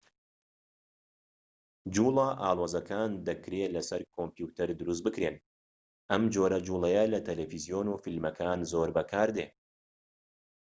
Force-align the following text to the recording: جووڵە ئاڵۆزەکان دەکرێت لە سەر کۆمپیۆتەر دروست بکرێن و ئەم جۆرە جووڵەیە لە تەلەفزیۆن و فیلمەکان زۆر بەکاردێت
جووڵە 1.93 2.27
ئاڵۆزەکان 2.41 3.09
دەکرێت 3.27 3.71
لە 3.77 3.81
سەر 3.89 4.01
کۆمپیۆتەر 4.15 4.69
دروست 4.79 5.01
بکرێن 5.07 5.35
و 5.39 5.43
ئەم 6.11 6.23
جۆرە 6.33 6.59
جووڵەیە 6.67 7.03
لە 7.13 7.19
تەلەفزیۆن 7.27 7.87
و 7.89 8.01
فیلمەکان 8.03 8.59
زۆر 8.71 8.89
بەکاردێت 8.97 9.53